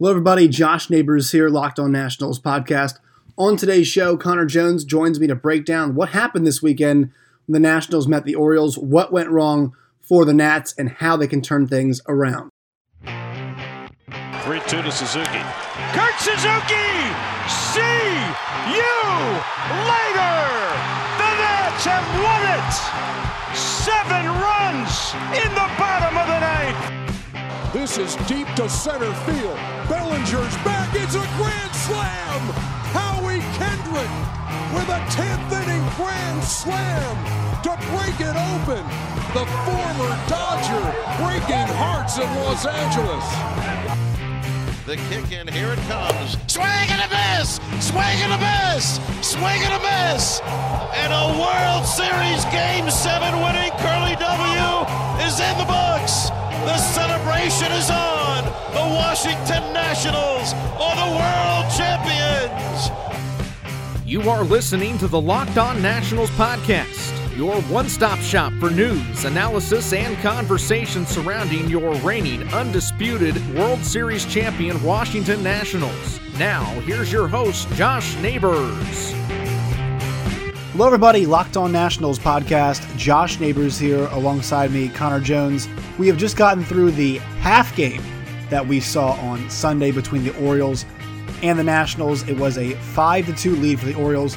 [0.00, 0.48] Hello, everybody.
[0.48, 2.98] Josh Neighbors here, Locked On Nationals podcast.
[3.38, 7.12] On today's show, Connor Jones joins me to break down what happened this weekend
[7.46, 11.28] when the Nationals met the Orioles, what went wrong for the Nats, and how they
[11.28, 12.50] can turn things around.
[13.04, 13.12] 3
[14.66, 15.42] 2 to Suzuki.
[15.94, 16.90] Kurt Suzuki!
[17.46, 18.10] See
[18.74, 18.98] you
[19.86, 20.42] later!
[21.22, 22.74] The Nats have won it!
[23.54, 25.73] Seven runs in the
[27.84, 29.58] This is deep to center field.
[29.92, 30.88] Bellinger's back.
[30.94, 32.40] It's a grand slam!
[32.96, 34.08] Howie Kendrick
[34.72, 37.12] with a 10th inning grand slam
[37.60, 38.80] to break it open.
[39.36, 40.80] The former Dodger
[41.20, 43.26] breaking hearts in Los Angeles.
[44.86, 46.38] The kick in, here it comes.
[46.50, 47.60] Swing and a miss!
[47.84, 48.96] Swing and a miss!
[49.20, 50.40] Swing and a miss!
[51.04, 56.43] And a World Series Game 7 winning Curly W is in the books!
[56.64, 58.44] The celebration is on!
[58.72, 62.90] The Washington Nationals are the world champions!
[64.06, 69.24] You are listening to the Locked On Nationals podcast your one stop shop for news,
[69.24, 76.20] analysis, and conversation surrounding your reigning, undisputed World Series champion Washington Nationals.
[76.38, 79.12] Now, here's your host, Josh Neighbors.
[80.74, 81.24] Hello, everybody.
[81.24, 82.84] Locked On Nationals podcast.
[82.96, 85.68] Josh Neighbors here alongside me, Connor Jones.
[86.00, 88.02] We have just gotten through the half game
[88.50, 90.84] that we saw on Sunday between the Orioles
[91.44, 92.28] and the Nationals.
[92.28, 94.34] It was a 5 2 lead for the Orioles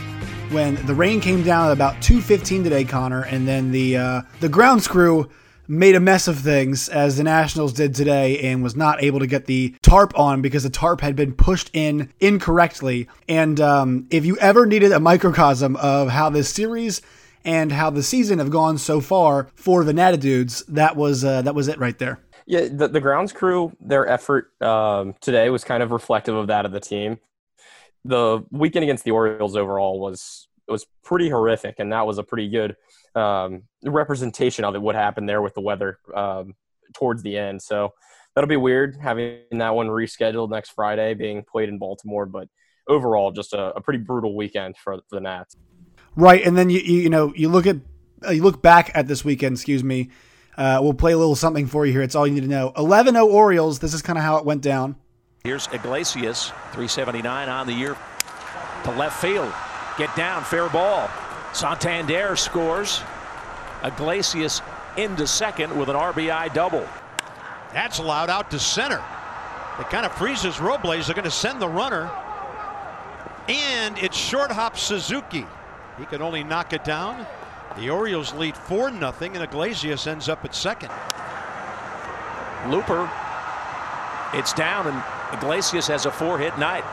[0.52, 4.48] when the rain came down at about 2:15 today, Connor, and then the uh, the
[4.48, 5.28] ground screw
[5.68, 9.28] made a mess of things as the Nationals did today and was not able to
[9.28, 13.08] get the tarp on because the tarp had been pushed in incorrectly.
[13.28, 17.02] And um, if you ever needed a microcosm of how this series
[17.44, 21.56] and how the season have gone so far for the Natitudes, that was uh, that
[21.56, 22.20] was it right there.
[22.46, 26.66] Yeah, the, the grounds crew, their effort um, today was kind of reflective of that
[26.66, 27.20] of the team
[28.08, 32.50] the weekend against the Orioles overall was was pretty horrific, and that was a pretty
[32.50, 32.76] good
[33.16, 34.82] um, representation of it.
[34.82, 36.56] What happened there with the weather um,
[36.94, 37.94] towards the end, so
[38.36, 42.26] that'll be weird having that one rescheduled next Friday, being played in Baltimore.
[42.26, 42.48] But
[42.88, 45.56] overall, just a, a pretty brutal weekend for, for, the Nats.
[46.16, 47.78] Right, and then you you, you know you look at
[48.26, 49.56] uh, you look back at this weekend.
[49.56, 50.10] Excuse me.
[50.58, 52.02] Uh, we'll play a little something for you here.
[52.02, 52.72] It's all you need to know.
[52.76, 53.78] 11-0 Orioles.
[53.78, 54.96] This is kind of how it went down.
[55.44, 57.96] Here's Iglesias, 379 on the year
[58.84, 59.54] to left field.
[59.98, 61.10] Get down, fair ball.
[61.54, 63.02] Santander scores.
[63.84, 64.62] Iglesias
[64.96, 66.88] into second with an RBI double.
[67.74, 69.04] That's allowed out to center.
[69.80, 71.08] It kind of freezes Robles.
[71.08, 72.10] They're going to send the runner.
[73.48, 75.46] And it's short hop Suzuki.
[75.98, 77.26] He can only knock it down.
[77.78, 80.92] The Orioles lead 4 0, and Iglesias ends up at second.
[82.70, 83.10] Looper.
[84.34, 85.04] It's down, and
[85.34, 86.84] Iglesias has a four hit night.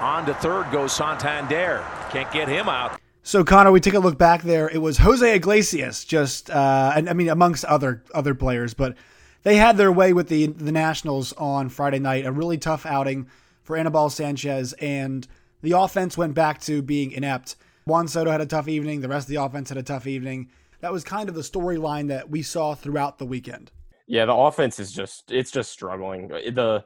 [0.00, 1.84] On to third goes Santander.
[2.10, 3.00] Can't get him out.
[3.22, 4.68] So Connor, we take a look back there.
[4.68, 8.96] It was Jose Iglesias, just uh, and I mean amongst other other players, but
[9.44, 12.26] they had their way with the the Nationals on Friday night.
[12.26, 13.28] A really tough outing
[13.62, 15.26] for Anibal Sanchez, and
[15.62, 17.56] the offense went back to being inept.
[17.86, 19.00] Juan Soto had a tough evening.
[19.00, 20.50] The rest of the offense had a tough evening.
[20.80, 23.70] That was kind of the storyline that we saw throughout the weekend.
[24.06, 26.28] Yeah, the offense is just it's just struggling.
[26.28, 26.84] The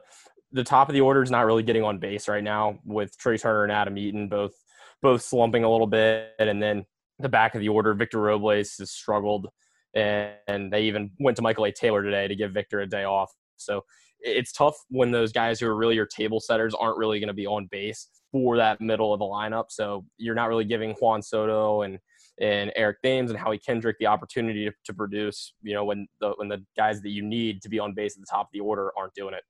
[0.51, 3.37] the top of the order is not really getting on base right now with Trea
[3.37, 4.53] Turner and Adam Eaton both
[5.01, 6.85] both slumping a little bit, and then
[7.19, 9.47] the back of the order, Victor Robles has struggled,
[9.93, 11.71] and, and they even went to Michael A.
[11.71, 13.31] Taylor today to give Victor a day off.
[13.57, 13.83] So
[14.21, 17.33] it's tough when those guys who are really your table setters aren't really going to
[17.33, 19.65] be on base for that middle of the lineup.
[19.69, 21.99] So you're not really giving Juan Soto and
[22.41, 25.53] and Eric Thames and Howie Kendrick the opportunity to, to produce.
[25.61, 28.21] You know when the when the guys that you need to be on base at
[28.21, 29.43] the top of the order aren't doing it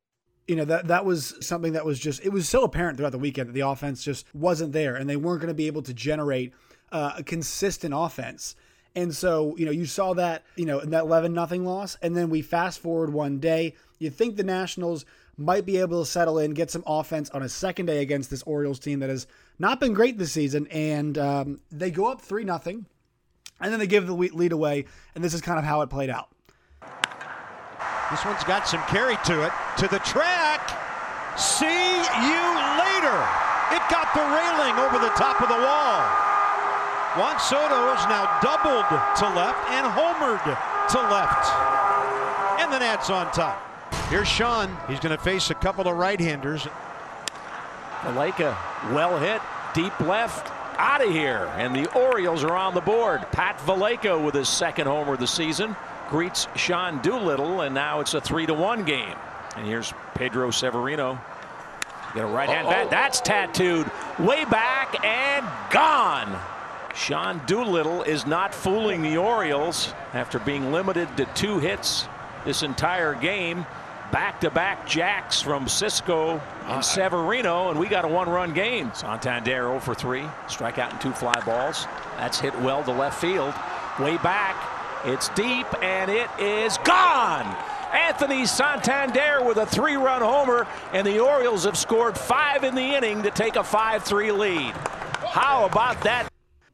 [0.50, 3.20] you know that that was something that was just it was so apparent throughout the
[3.20, 5.94] weekend that the offense just wasn't there and they weren't going to be able to
[5.94, 6.54] generate
[6.92, 8.56] uh, a consistent offense
[8.96, 12.18] and so you know you saw that you know in that 11 nothing loss and
[12.18, 15.06] then we fast forward one day you think the nationals
[15.38, 18.42] might be able to settle in get some offense on a second day against this
[18.44, 19.28] orioles team that has
[19.60, 22.88] not been great this season and um, they go up 3 nothing
[23.62, 26.10] and then they give the lead away and this is kind of how it played
[26.10, 26.30] out
[28.10, 29.52] this one's got some carry to it.
[29.78, 30.39] To the track.
[31.40, 32.44] See you
[32.76, 33.16] later.
[33.72, 36.04] It got the railing over the top of the wall.
[37.16, 38.86] Juan Soto is now doubled
[39.18, 41.50] to left and homered to left.
[42.60, 43.64] And the Nats on top.
[44.10, 44.76] Here's Sean.
[44.88, 46.68] He's going to face a couple of right-handers.
[48.02, 48.58] Valaika,
[48.94, 49.42] well hit,
[49.74, 51.50] deep left, out of here.
[51.56, 53.22] And the Orioles are on the board.
[53.32, 55.76] Pat Valaika with his second homer of the season
[56.10, 59.16] greets Sean Doolittle, and now it's a three to one game.
[59.56, 61.20] And here's Pedro Severino
[62.14, 62.90] Get a right hand bat.
[62.90, 66.40] That's tattooed way back and gone.
[66.96, 72.08] Sean Doolittle is not fooling the Orioles after being limited to two hits
[72.46, 73.66] this entire game.
[74.12, 78.92] Back to back jacks from Sisco and Severino, and we got a one run game.
[78.96, 80.22] Santander 0 for 3.
[80.48, 81.86] Strikeout and two fly balls.
[82.18, 83.54] That's hit well to left field.
[84.00, 84.56] Way back.
[85.06, 87.56] It's deep, and it is gone.
[87.94, 92.82] Anthony Santander with a three run homer, and the Orioles have scored five in the
[92.96, 94.74] inning to take a 5 3 lead.
[95.28, 96.30] How about that?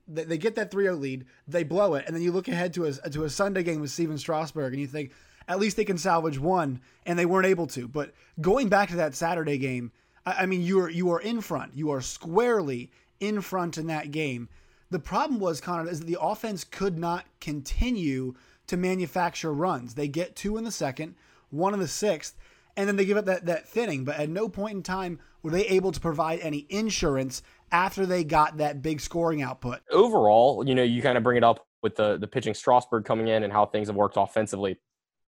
[0.07, 2.85] They get that 3 0 lead, they blow it, and then you look ahead to
[2.85, 5.11] a, to a Sunday game with Stephen Strasburg, and you think,
[5.47, 7.87] at least they can salvage one, and they weren't able to.
[7.87, 9.91] But going back to that Saturday game,
[10.25, 13.87] I, I mean, you are you are in front, you are squarely in front in
[13.87, 14.49] that game.
[14.91, 18.35] The problem was, Connor, is that the offense could not continue
[18.67, 19.93] to manufacture runs.
[19.93, 21.15] They get two in the second,
[21.49, 22.35] one in the sixth,
[22.77, 24.03] and then they give up that, that thinning.
[24.03, 28.23] But at no point in time were they able to provide any insurance after they
[28.23, 29.81] got that big scoring output.
[29.91, 33.27] Overall, you know, you kind of bring it up with the the pitching Strasburg coming
[33.27, 34.77] in and how things have worked offensively.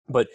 [0.08, 0.28] But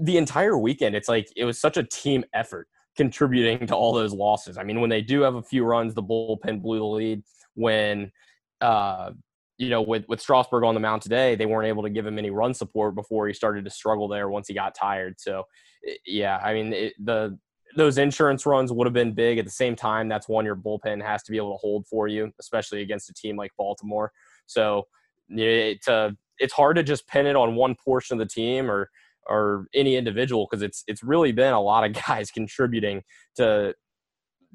[0.00, 4.12] the entire weekend, it's like it was such a team effort contributing to all those
[4.12, 4.58] losses.
[4.58, 7.22] I mean, when they do have a few runs, the bullpen blew the lead.
[7.54, 8.12] When
[8.60, 9.12] uh,
[9.58, 12.16] you know, with with Strasburg on the mound today, they weren't able to give him
[12.16, 15.16] any run support before he started to struggle there once he got tired.
[15.18, 15.42] So,
[15.86, 17.36] eh, yeah, I mean, it, the
[17.76, 19.38] those insurance runs would have been big.
[19.38, 22.08] At the same time, that's one your bullpen has to be able to hold for
[22.08, 24.12] you, especially against a team like Baltimore.
[24.46, 24.86] So,
[25.28, 28.88] it's a it's hard to just pin it on one portion of the team or
[29.28, 33.02] or any individual because it's it's really been a lot of guys contributing
[33.36, 33.74] to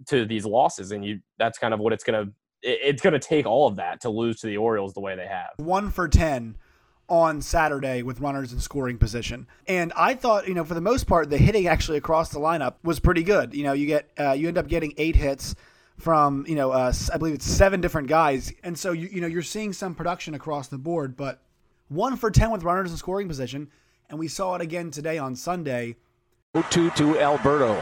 [0.07, 2.27] to these losses, and you that's kind of what it's gonna
[2.63, 5.51] it's gonna take all of that to lose to the Orioles the way they have.
[5.57, 6.56] One for ten
[7.10, 9.45] on Saturday with runners in scoring position.
[9.68, 12.75] And I thought, you know, for the most part, the hitting actually across the lineup
[12.83, 13.54] was pretty good.
[13.54, 15.56] You know, you get uh, you end up getting eight hits
[15.98, 19.27] from you know uh, I believe it's seven different guys, and so you you know
[19.27, 21.42] you're seeing some production across the board, but
[21.89, 23.69] one for ten with runners in scoring position,
[24.09, 25.98] and we saw it again today on Sunday.
[26.69, 27.74] 2 to Alberto.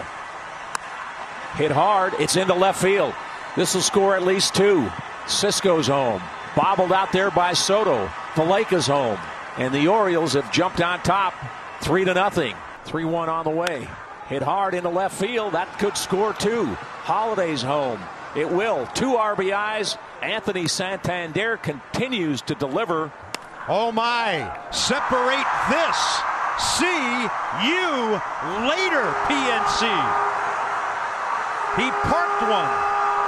[1.56, 2.14] Hit hard.
[2.20, 3.14] It's into left field.
[3.56, 4.90] This will score at least two.
[5.26, 6.22] Sisco's home.
[6.56, 8.08] Bobbled out there by Soto.
[8.34, 9.20] Valaika's home.
[9.58, 11.34] And the Orioles have jumped on top.
[11.82, 12.56] Three to nothing.
[12.86, 13.88] 3 1 on the way.
[14.28, 15.54] Hit hard into left field.
[15.54, 16.66] That could score two.
[17.04, 18.00] Holliday's home.
[18.36, 18.86] It will.
[18.88, 19.98] Two RBIs.
[20.22, 23.12] Anthony Santander continues to deliver.
[23.68, 24.58] Oh my.
[24.72, 26.00] Separate this.
[26.62, 26.86] See
[27.66, 28.22] you
[28.70, 29.88] later, PNC.
[31.78, 32.70] He parked one,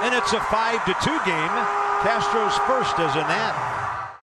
[0.04, 1.50] and it's a 5 to 2 game.
[2.04, 4.20] Castro's first as a Nat.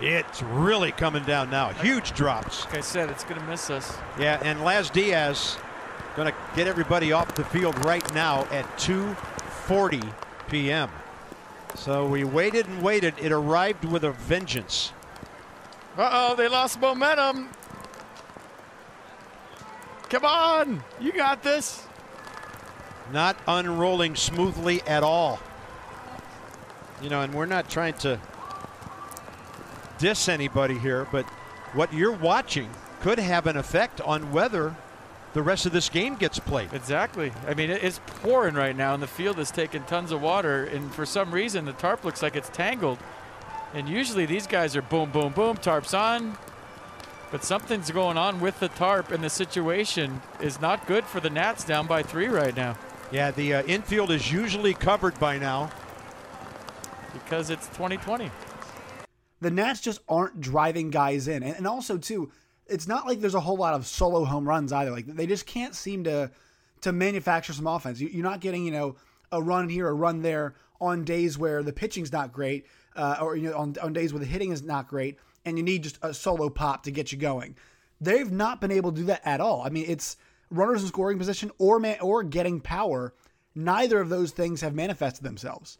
[0.00, 1.70] It's really coming down now.
[1.70, 2.64] Huge drops.
[2.66, 3.98] Like I said, it's going to miss us.
[4.16, 5.56] Yeah, and Laz Diaz
[6.14, 10.12] going to get everybody off the field right now at 2:40
[10.48, 10.88] p.m.
[11.74, 13.14] So we waited and waited.
[13.18, 14.92] It arrived with a vengeance.
[15.96, 17.48] Uh-oh, they lost momentum.
[20.08, 21.87] Come on, you got this.
[23.12, 25.40] Not unrolling smoothly at all.
[27.02, 28.20] You know, and we're not trying to
[29.98, 31.24] diss anybody here, but
[31.74, 32.70] what you're watching
[33.00, 34.74] could have an effect on whether
[35.34, 36.72] the rest of this game gets played.
[36.72, 37.32] Exactly.
[37.46, 40.92] I mean, it's pouring right now, and the field is taking tons of water, and
[40.94, 42.98] for some reason, the tarp looks like it's tangled.
[43.74, 46.38] And usually these guys are boom, boom, boom, tarp's on.
[47.30, 51.28] But something's going on with the tarp, and the situation is not good for the
[51.28, 52.78] Nats down by three right now.
[53.10, 55.70] Yeah, the uh, infield is usually covered by now.
[57.12, 58.30] Because it's 2020.
[59.40, 61.42] The Nats just aren't driving guys in.
[61.42, 62.30] And, and also, too,
[62.66, 64.90] it's not like there's a whole lot of solo home runs either.
[64.90, 66.30] Like they just can't seem to
[66.82, 67.98] to manufacture some offense.
[67.98, 68.96] You, are not getting you know
[69.32, 73.36] a run here, a run there on days where the pitching's not great, uh, or
[73.36, 75.98] you know on, on days where the hitting is not great, and you need just
[76.02, 77.56] a solo pop to get you going.
[78.00, 79.62] They've not been able to do that at all.
[79.62, 80.16] I mean, it's
[80.50, 83.14] runners in scoring position or man, or getting power.
[83.54, 85.78] Neither of those things have manifested themselves.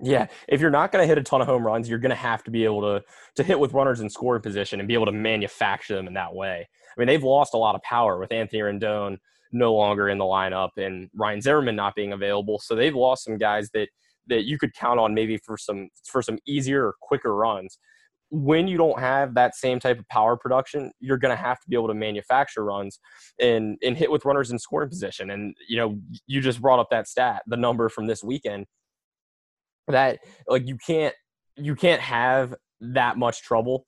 [0.00, 2.16] Yeah, if you're not going to hit a ton of home runs, you're going to
[2.16, 3.04] have to be able to
[3.36, 6.34] to hit with runners in scoring position and be able to manufacture them in that
[6.34, 6.68] way.
[6.96, 9.18] I mean, they've lost a lot of power with Anthony Rendon
[9.50, 12.58] no longer in the lineup and Ryan Zimmerman not being available.
[12.58, 13.88] So they've lost some guys that
[14.28, 17.78] that you could count on maybe for some for some easier or quicker runs.
[18.30, 21.68] When you don't have that same type of power production, you're going to have to
[21.68, 23.00] be able to manufacture runs
[23.40, 25.30] and and hit with runners in scoring position.
[25.30, 28.66] And you know, you just brought up that stat, the number from this weekend
[29.88, 31.14] that like you can't
[31.56, 33.84] you can't have that much trouble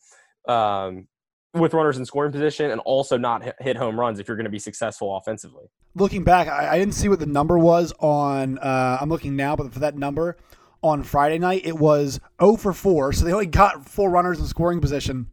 [0.48, 1.06] um,
[1.54, 4.50] with runners in scoring position and also not hit home runs if you're going to
[4.50, 5.66] be successful offensively.
[5.94, 8.58] Looking back, I, I didn't see what the number was on.
[8.58, 10.36] Uh, I'm looking now, but for that number
[10.82, 13.12] on Friday night, it was 0 for 4.
[13.12, 15.26] So they only got four runners in scoring position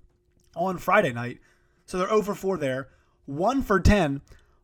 [0.55, 1.39] on Friday night.
[1.85, 2.89] So they're 0 for 4 there.
[3.25, 4.21] 1 for 10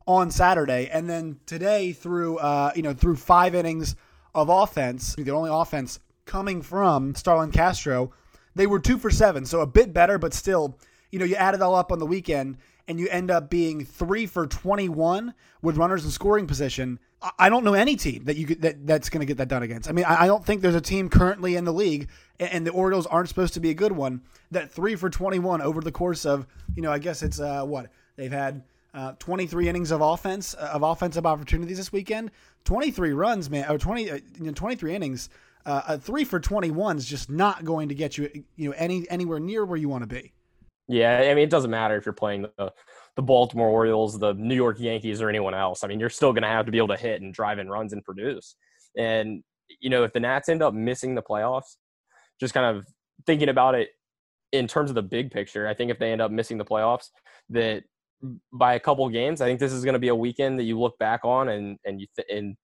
[0.08, 3.96] on Saturday, and then today through uh, you know through five innings
[4.36, 8.12] of offense, the only offense coming from Starlin Castro,
[8.56, 10.78] they were two for seven, so a bit better, but still,
[11.12, 13.86] you know, you add it all up on the weekend, and you end up being
[13.86, 17.00] three for 21 with runners in scoring position.
[17.40, 19.64] I don't know any team that you could, that that's going to get that done
[19.64, 19.88] against.
[19.88, 22.72] I mean, I, don't think there's a team currently in the league, and, and the
[22.72, 24.22] Orioles aren't supposed to be a good one.
[24.52, 27.90] That three for 21 over the course of, you know, I guess it's uh, what
[28.18, 28.64] they've had
[28.94, 32.32] uh, 23 innings of offense uh, of offensive opportunities this weekend.
[32.66, 35.30] 23 runs, man, or 20, uh, you know, 23 innings.
[35.66, 39.10] Uh, a three for 21 is just not going to get you, you know, any
[39.10, 40.34] anywhere near where you want to be.
[40.88, 42.74] Yeah, I mean, it doesn't matter if you're playing the
[43.16, 45.84] the Baltimore Orioles, the New York Yankees, or anyone else.
[45.84, 47.70] I mean, you're still going to have to be able to hit and drive in
[47.70, 48.56] runs and produce.
[48.98, 49.44] And
[49.80, 51.78] you know, if the Nats end up missing the playoffs,
[52.40, 52.86] just kind of
[53.26, 53.90] thinking about it
[54.52, 57.10] in terms of the big picture, I think if they end up missing the playoffs,
[57.50, 57.84] that
[58.52, 59.42] by a couple games.
[59.42, 61.78] I think this is going to be a weekend that you look back on and
[61.86, 62.56] and you th- and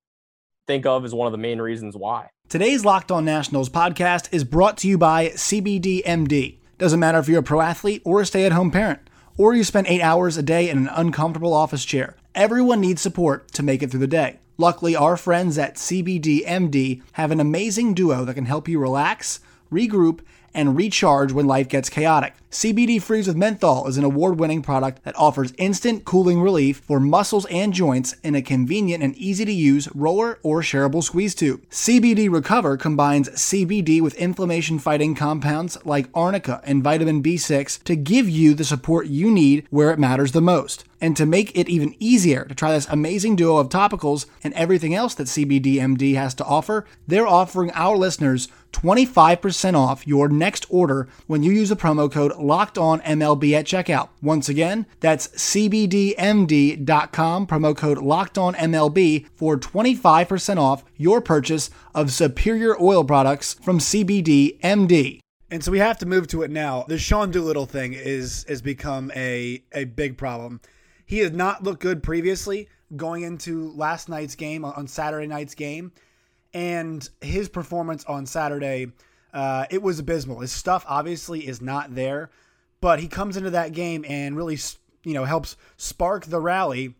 [0.67, 2.29] think of as one of the main reasons why.
[2.47, 6.58] Today's Locked On Nationals podcast is brought to you by CBDMD.
[6.79, 9.01] Doesn't matter if you're a pro athlete or a stay-at-home parent,
[9.35, 12.15] or you spend eight hours a day in an uncomfortable office chair.
[12.33, 14.39] Everyone needs support to make it through the day.
[14.57, 20.21] Luckily, our friends at CBDMD have an amazing duo that can help you relax, regroup,
[20.53, 22.33] and recharge when life gets chaotic.
[22.51, 26.99] CBD Freeze with Menthol is an award winning product that offers instant cooling relief for
[26.99, 31.61] muscles and joints in a convenient and easy to use roller or shareable squeeze tube.
[31.69, 38.27] CBD Recover combines CBD with inflammation fighting compounds like arnica and vitamin B6 to give
[38.27, 40.85] you the support you need where it matters the most.
[41.01, 44.93] And to make it even easier to try this amazing duo of topicals and everything
[44.93, 51.07] else that CBDMD has to offer, they're offering our listeners 25% off your next order
[51.27, 54.09] when you use the promo code locked on MLB at checkout.
[54.21, 56.77] Once again, that's CBDMD.com,
[57.47, 63.79] promo code locked on MLB for 25% off your purchase of superior oil products from
[63.79, 65.19] CBDMD.
[65.51, 66.85] And so we have to move to it now.
[66.87, 70.61] The Sean Doolittle thing is has become a, a big problem.
[71.05, 75.91] He has not looked good previously going into last night's game on Saturday night's game,
[76.53, 78.91] and his performance on Saturday
[79.33, 80.39] uh, it was abysmal.
[80.39, 82.29] His stuff obviously is not there,
[82.81, 84.57] but he comes into that game and really,
[85.03, 86.95] you know, helps spark the rally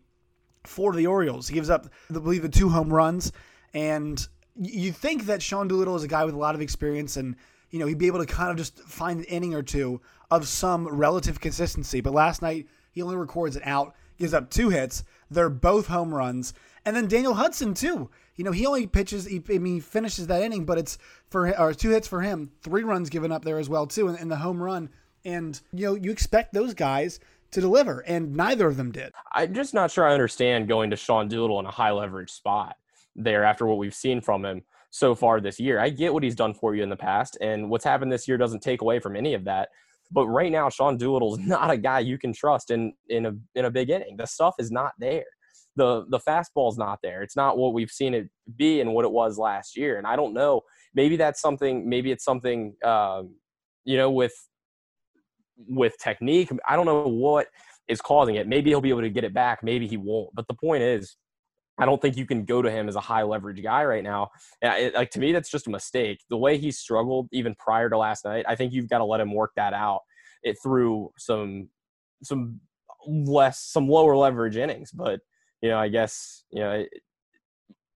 [0.64, 1.48] for the Orioles.
[1.48, 3.32] He gives up, I believe, the two home runs,
[3.74, 7.36] and you think that Sean Doolittle is a guy with a lot of experience and
[7.70, 10.46] you know he'd be able to kind of just find an inning or two of
[10.46, 12.00] some relative consistency.
[12.00, 15.04] But last night he only records an out, gives up two hits.
[15.30, 16.52] They're both home runs,
[16.84, 18.10] and then Daniel Hudson too.
[18.40, 19.26] You know he only pitches.
[19.26, 20.96] He, I mean, he finishes that inning, but it's
[21.28, 24.30] for or two hits for him, three runs given up there as well too, and,
[24.30, 24.88] the home run.
[25.26, 27.20] And you know you expect those guys
[27.50, 29.12] to deliver, and neither of them did.
[29.34, 32.76] I'm just not sure I understand going to Sean Doolittle in a high leverage spot
[33.14, 35.78] there after what we've seen from him so far this year.
[35.78, 38.38] I get what he's done for you in the past, and what's happened this year
[38.38, 39.68] doesn't take away from any of that.
[40.10, 43.66] But right now, Sean Doolittle's not a guy you can trust in in a in
[43.66, 44.16] a big inning.
[44.16, 45.26] The stuff is not there.
[45.80, 47.22] The the fastball's not there.
[47.22, 49.96] It's not what we've seen it be and what it was last year.
[49.96, 50.60] And I don't know.
[50.94, 51.88] Maybe that's something.
[51.88, 52.74] Maybe it's something.
[52.84, 53.36] Um,
[53.84, 54.34] you know, with
[55.66, 56.50] with technique.
[56.68, 57.46] I don't know what
[57.88, 58.46] is causing it.
[58.46, 59.62] Maybe he'll be able to get it back.
[59.62, 60.30] Maybe he won't.
[60.34, 61.16] But the point is,
[61.78, 64.28] I don't think you can go to him as a high leverage guy right now.
[64.60, 66.20] It, like to me, that's just a mistake.
[66.28, 69.20] The way he struggled even prior to last night, I think you've got to let
[69.20, 70.00] him work that out
[70.42, 71.68] it through some
[72.22, 72.60] some
[73.06, 74.90] less some lower leverage innings.
[74.92, 75.20] But
[75.62, 76.90] you know, I guess you know it,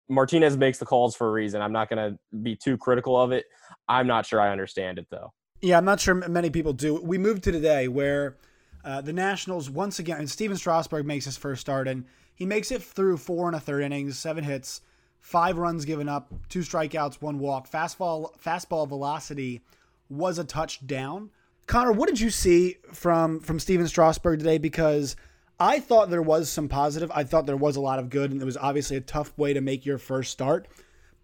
[0.09, 1.63] Martinez makes the calls for a reason.
[1.63, 3.47] I'm not going to be too critical of it.
[3.89, 5.33] I'm not sure I understand it though.
[5.61, 7.01] Yeah, I'm not sure many people do.
[7.01, 8.37] We moved to today where
[8.85, 12.05] uh, the Nationals once again, and Stephen Strasburg makes his first start, and
[12.35, 14.83] he makes it through four and a third innings, seven hits,
[15.21, 17.71] five runs given up, two strikeouts, one walk.
[17.71, 19.63] Fastball fastball velocity
[20.11, 21.31] was a touchdown.
[21.67, 24.59] Connor, what did you see from from Stephen Strasburg today?
[24.59, 25.17] Because
[25.59, 27.11] I thought there was some positive.
[27.15, 29.53] I thought there was a lot of good, and it was obviously a tough way
[29.53, 30.67] to make your first start.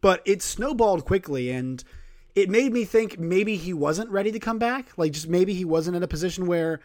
[0.00, 1.82] But it snowballed quickly, and
[2.34, 4.96] it made me think maybe he wasn't ready to come back.
[4.96, 6.80] Like just maybe he wasn't in a position where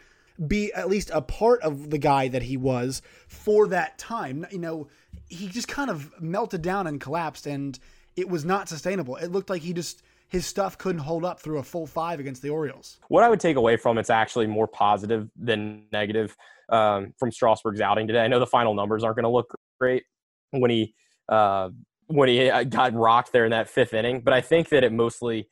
[0.48, 4.46] be at least a part of the guy that he was for that time.
[4.52, 4.88] You know,
[5.30, 7.78] he just kind of melted down and collapsed, and
[8.16, 9.16] it was not sustainable.
[9.18, 12.42] It looked like he just his stuff couldn't hold up through a full five against
[12.42, 12.98] the Orioles.
[13.08, 16.36] What I would take away from it's actually more positive than negative
[16.70, 18.22] um, from Strasburg's outing today.
[18.22, 20.04] I know the final numbers aren't going to look great
[20.52, 20.94] when he
[21.30, 21.70] uh,
[22.08, 24.92] when he uh, got rocked there in that fifth inning, but I think that it
[24.92, 25.50] mostly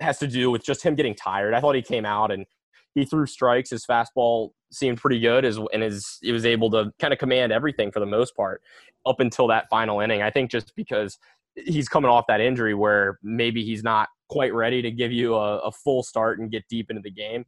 [0.00, 1.54] has to do with just him getting tired.
[1.54, 2.46] I thought he came out and
[2.94, 3.70] he threw strikes.
[3.70, 7.52] His fastball seemed pretty good, as and his he was able to kind of command
[7.52, 8.62] everything for the most part
[9.06, 10.22] up until that final inning.
[10.22, 11.18] I think just because
[11.54, 15.58] he's coming off that injury where maybe he's not quite ready to give you a,
[15.58, 17.44] a full start and get deep into the game.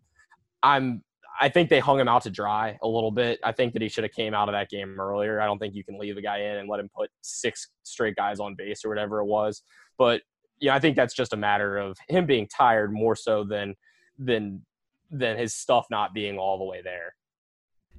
[0.62, 1.02] I'm
[1.39, 3.39] I think they hung him out to dry a little bit.
[3.45, 5.41] I think that he should have came out of that game earlier.
[5.41, 8.17] I don't think you can leave a guy in and let him put six straight
[8.17, 9.63] guys on base or whatever it was.
[9.99, 10.23] But
[10.61, 13.75] yeah, I think that's just a matter of him being tired more so than
[14.19, 14.65] than
[15.11, 17.15] than his stuff not being all the way there.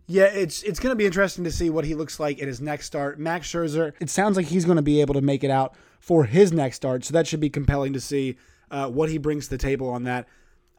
[0.08, 2.62] Yeah, it's it's going to be interesting to see what he looks like in his
[2.62, 3.20] next start.
[3.20, 6.26] Max Scherzer, it sounds like he's going to be able to make it out for
[6.26, 8.38] his next start, so that should be compelling to see
[8.72, 10.28] uh, what he brings to the table on that.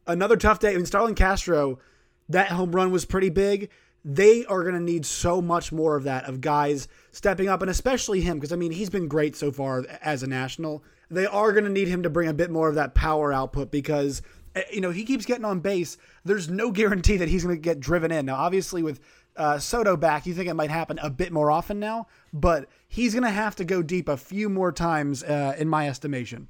[0.06, 0.73] Another tough day.
[0.73, 1.78] I mean, Starlin Castro,
[2.28, 3.70] that home run was pretty big.
[4.04, 7.70] They are going to need so much more of that, of guys stepping up, and
[7.70, 10.82] especially him, because I mean, he's been great so far as a national.
[11.10, 13.70] They are going to need him to bring a bit more of that power output
[13.70, 14.22] because
[14.56, 15.98] eh, you know, he keeps getting on base.
[16.24, 18.26] There's no guarantee that he's going to get driven in.
[18.26, 18.98] Now, obviously, with
[19.36, 23.14] uh, Soto back, you think it might happen a bit more often now, but he's
[23.14, 26.48] going to have to go deep a few more times, uh, in my estimation.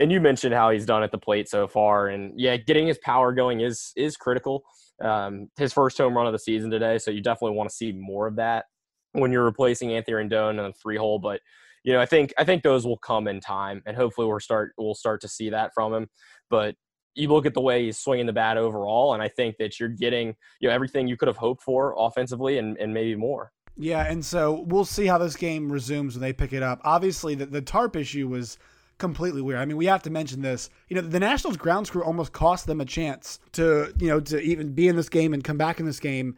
[0.00, 2.98] And you mentioned how he's done at the plate so far, and yeah, getting his
[2.98, 4.64] power going is is critical.
[5.00, 7.92] Um, his first home run of the season today, so you definitely want to see
[7.92, 8.66] more of that
[9.12, 11.18] when you're replacing Anthony Rendon in a three hole.
[11.18, 11.40] But
[11.84, 14.72] you know, I think I think those will come in time, and hopefully we'll start
[14.76, 16.08] we'll start to see that from him.
[16.50, 16.74] But
[17.14, 19.88] you look at the way he's swinging the bat overall, and I think that you're
[19.88, 23.52] getting you know everything you could have hoped for offensively, and, and maybe more.
[23.76, 26.80] Yeah, and so we'll see how this game resumes when they pick it up.
[26.82, 28.58] Obviously, the, the tarp issue was
[28.98, 29.60] completely weird.
[29.60, 30.70] I mean, we have to mention this.
[30.88, 34.40] You know, the Nationals ground crew almost cost them a chance to, you know, to
[34.40, 36.36] even be in this game and come back in this game.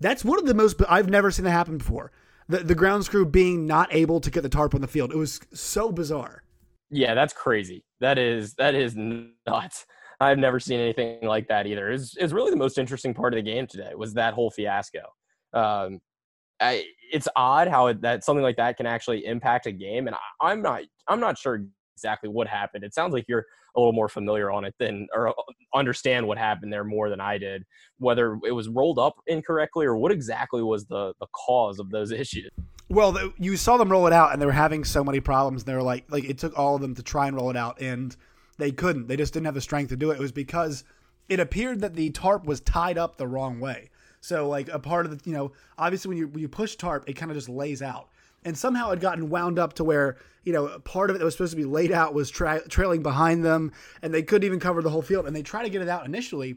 [0.00, 2.12] That's one of the most I've never seen that happen before.
[2.48, 5.12] The the ground crew being not able to get the tarp on the field.
[5.12, 6.42] It was so bizarre.
[6.90, 7.84] Yeah, that's crazy.
[8.00, 9.86] That is that is nuts.
[10.20, 11.90] I've never seen anything like that either.
[11.90, 15.00] Is is really the most interesting part of the game today was that whole fiasco.
[15.52, 16.00] Um,
[16.60, 20.16] I, it's odd how it, that something like that can actually impact a game, and
[20.16, 21.64] I, I'm not I'm not sure
[21.98, 22.84] exactly what happened.
[22.84, 23.44] It sounds like you're
[23.76, 25.32] a little more familiar on it than or uh,
[25.74, 27.64] understand what happened there more than I did.
[27.98, 32.10] Whether it was rolled up incorrectly or what exactly was the the cause of those
[32.22, 32.50] issues.
[32.90, 35.62] Well, the, you saw them roll it out, and they were having so many problems.
[35.62, 37.56] And they were like, like it took all of them to try and roll it
[37.56, 38.16] out, and
[38.56, 39.08] they couldn't.
[39.08, 40.14] They just didn't have the strength to do it.
[40.14, 40.84] It was because
[41.28, 43.90] it appeared that the tarp was tied up the wrong way.
[44.20, 47.08] So like a part of the, you know, obviously when you when you push tarp,
[47.08, 48.08] it kind of just lays out.
[48.48, 51.34] And somehow it gotten wound up to where you know part of it that was
[51.34, 54.82] supposed to be laid out was tra- trailing behind them, and they couldn't even cover
[54.82, 55.26] the whole field.
[55.26, 56.56] And they tried to get it out initially,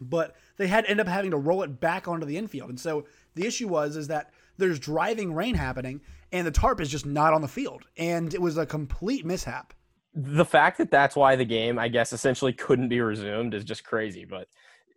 [0.00, 2.68] but they had end up having to roll it back onto the infield.
[2.68, 6.90] And so the issue was is that there's driving rain happening, and the tarp is
[6.90, 9.72] just not on the field, and it was a complete mishap
[10.14, 13.84] the fact that that's why the game, I guess, essentially couldn't be resumed is just
[13.84, 14.24] crazy.
[14.24, 14.48] But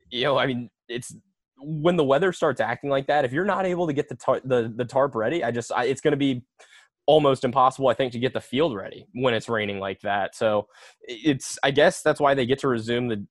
[0.10, 1.16] you know, I mean, it's
[1.58, 3.26] when the weather starts acting like that.
[3.26, 5.86] If you're not able to get the tar- the the tarp ready, I just I,
[5.86, 6.44] it's going to be
[7.08, 10.36] almost impossible, I think, to get the field ready when it's raining like that.
[10.36, 10.68] So
[11.02, 13.26] it's I guess that's why they get to resume the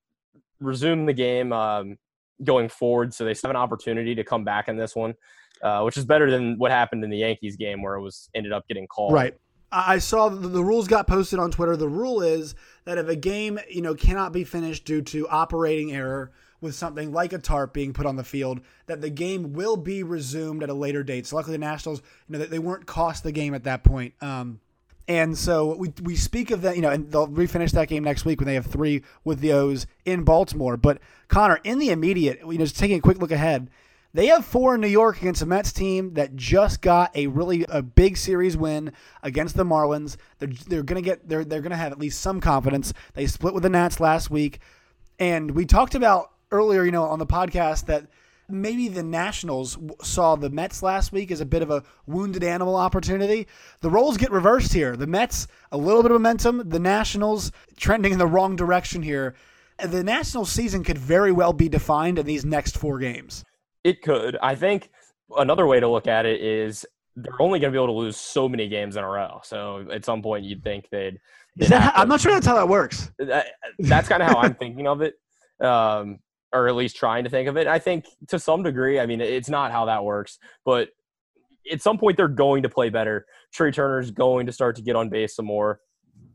[0.60, 1.98] resume the game um,
[2.42, 3.12] going forward.
[3.14, 5.14] So they have an opportunity to come back in this one,
[5.62, 8.52] uh, which is better than what happened in the Yankees game where it was ended
[8.52, 9.12] up getting called.
[9.12, 9.37] Right.
[9.76, 11.76] I saw the, the rules got posted on Twitter.
[11.76, 15.92] The rule is that if a game, you know, cannot be finished due to operating
[15.92, 16.30] error
[16.64, 20.03] with something like a tarp being put on the field, that the game will be
[20.03, 21.27] resumed at a later date.
[21.27, 24.14] So luckily, the Nationals, you know, they weren't cost the game at that point.
[24.20, 24.61] Um,
[25.07, 28.24] and so we, we speak of that, you know, and they'll refinish that game next
[28.24, 30.77] week when they have three with the O's in Baltimore.
[30.77, 30.98] But
[31.29, 33.68] Connor, in the immediate, you know, just taking a quick look ahead,
[34.14, 37.66] they have four in New York against a Mets team that just got a really
[37.68, 38.92] a big series win
[39.24, 40.16] against the Marlins.
[40.38, 42.92] They're, they're gonna get they're they're gonna have at least some confidence.
[43.14, 44.61] They split with the Nats last week,
[45.18, 48.06] and we talked about earlier, you know, on the podcast that
[48.48, 52.76] maybe the Nationals saw the Mets last week as a bit of a wounded animal
[52.76, 53.46] opportunity.
[53.80, 54.96] The roles get reversed here.
[54.96, 56.68] The Mets a little bit of momentum.
[56.68, 59.34] The Nationals trending in the wrong direction here.
[59.84, 63.44] The National season could very well be defined in these next four games.
[63.82, 64.36] It could.
[64.40, 64.90] I think
[65.36, 66.86] another way to look at it is
[67.16, 69.40] they're only going to be able to lose so many games in a row.
[69.44, 71.18] So at some point, you'd think they'd.
[71.56, 73.10] they'd that, I'm not sure that's how that works.
[73.18, 73.46] That,
[73.78, 75.14] that's kind of how I'm thinking of it,
[75.60, 76.18] um,
[76.54, 77.66] or at least trying to think of it.
[77.66, 80.88] I think to some degree, I mean, it's not how that works, but
[81.70, 83.26] at some point, they're going to play better.
[83.52, 85.80] Trea Turner's going to start to get on base some more.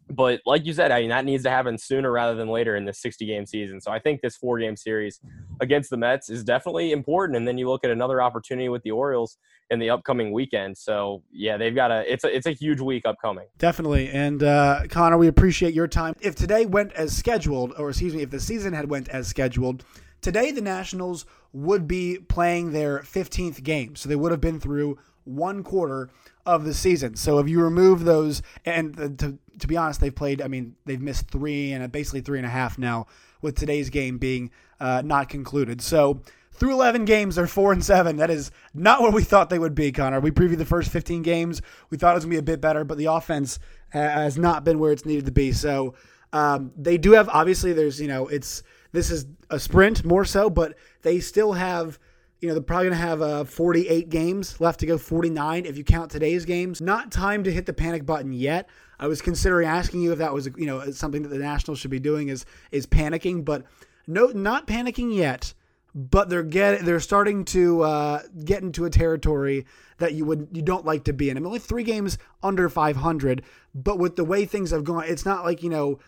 [0.10, 2.84] but like you said, I mean that needs to happen sooner rather than later in
[2.86, 3.79] this 60 game season.
[3.79, 5.19] So I think this four game series
[5.62, 7.38] against the Mets is definitely important.
[7.38, 9.38] And then you look at another opportunity with the Orioles
[9.69, 10.77] in the upcoming weekend.
[10.77, 13.45] So yeah, they've got a it's a it's a huge week upcoming.
[13.60, 14.10] Definitely.
[14.10, 16.15] And uh, Connor, we appreciate your time.
[16.21, 19.84] If today went as scheduled, or excuse me, if the season had went as scheduled,
[20.21, 23.95] today the Nationals would be playing their 15th game.
[23.95, 26.10] So they would have been through one quarter
[26.45, 27.15] of the season.
[27.15, 31.01] So if you remove those, and to, to be honest, they've played, I mean, they've
[31.01, 33.08] missed three and basically three and a half now,
[33.41, 35.82] with today's game being uh, not concluded.
[35.82, 36.21] So
[36.53, 38.17] through 11 games, they're four and seven.
[38.17, 40.19] That is not what we thought they would be, Connor.
[40.19, 41.62] We previewed the first 15 games.
[41.89, 44.63] We thought it was going to be a bit better, but the offense has not
[44.63, 45.51] been where it's needed to be.
[45.51, 45.93] So
[46.34, 50.49] um, they do have, obviously, there's, you know, it's, this is a sprint more so,
[50.49, 51.99] but they still have
[52.41, 55.78] you know, they're probably going to have uh, 48 games left to go, 49 if
[55.78, 56.80] you count today's games.
[56.80, 58.69] Not time to hit the panic button yet.
[58.99, 61.91] I was considering asking you if that was, you know, something that the Nationals should
[61.91, 63.65] be doing is is panicking, but
[64.08, 65.54] no, not panicking yet.
[65.95, 69.65] But they're get they're starting to uh, get into a territory
[69.97, 71.36] that you would you don't like to be in.
[71.36, 73.41] I mean, only three games under 500,
[73.73, 75.99] but with the way things have gone, it's not like you know.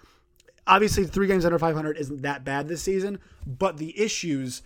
[0.72, 4.62] Obviously, three games under 500 isn't that bad this season, but the issues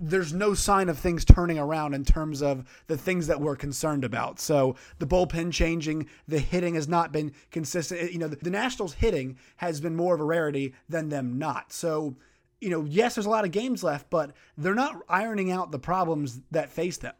[0.00, 4.04] there's no sign of things turning around in terms of the things that we're concerned
[4.04, 4.38] about.
[4.38, 8.12] So the bullpen changing, the hitting has not been consistent.
[8.12, 11.72] You know, the, Nationals hitting has been more of a rarity than them not.
[11.72, 12.16] So,
[12.60, 15.78] you know, yes, there's a lot of games left, but they're not ironing out the
[15.78, 17.14] problems that face them.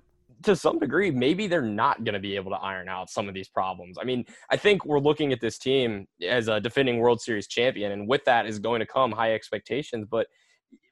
[0.45, 3.35] To some degree, maybe they're not going to be able to iron out some of
[3.35, 3.97] these problems.
[4.01, 7.93] I mean, I think we're looking at this team as a defending World Series champion,
[7.93, 10.07] and with that is going to come high expectations.
[10.09, 10.29] But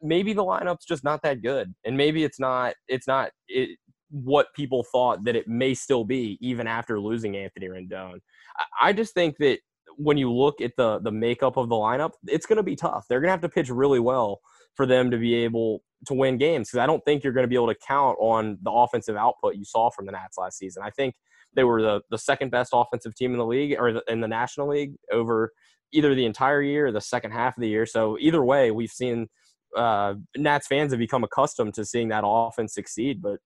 [0.02, 3.78] maybe the lineup's just not that good, and maybe it's not it's not it,
[4.10, 8.18] what people thought that it may still be even after losing Anthony Rendon.
[8.56, 9.58] I, I just think that
[9.96, 13.06] when you look at the the makeup of the lineup, it's going to be tough.
[13.08, 14.40] They're going to have to pitch really well
[14.74, 17.48] for them to be able to win games because I don't think you're going to
[17.48, 20.82] be able to count on the offensive output you saw from the Nats last season.
[20.84, 21.14] I think
[21.54, 24.28] they were the, the second best offensive team in the league or the, in the
[24.28, 25.52] National League over
[25.92, 27.86] either the entire year or the second half of the year.
[27.86, 29.28] So either way, we've seen
[29.76, 33.22] uh, Nats fans have become accustomed to seeing that offense succeed.
[33.22, 33.40] But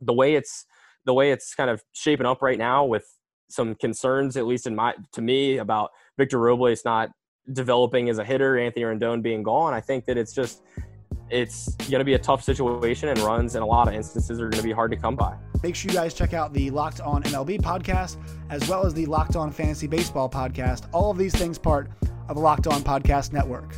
[0.00, 0.66] the way it's
[1.04, 3.06] the way it's kind of shaping up right now, with
[3.48, 7.10] some concerns, at least in my to me, about Victor Robles not
[7.52, 9.74] developing as a hitter, Anthony Rendon being gone.
[9.74, 10.62] I think that it's just
[11.32, 14.48] it's going to be a tough situation, and runs in a lot of instances are
[14.48, 15.34] going to be hard to come by.
[15.62, 18.16] Make sure you guys check out the Locked On MLB podcast
[18.50, 20.88] as well as the Locked On Fantasy Baseball podcast.
[20.92, 21.90] All of these things part
[22.28, 23.74] of the Locked On Podcast Network.